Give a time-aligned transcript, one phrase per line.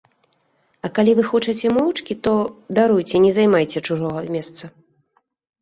[0.87, 2.33] А калі вы хочаце моўчкі, то,
[2.79, 4.63] даруйце, не займайце чужога месца.